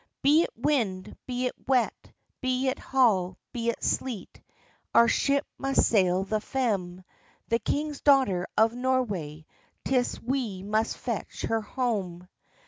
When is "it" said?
0.41-0.49, 1.45-1.53, 2.69-2.79, 3.69-3.83